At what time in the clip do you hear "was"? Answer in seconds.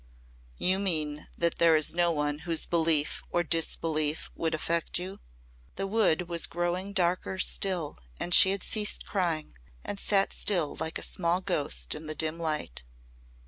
6.27-6.47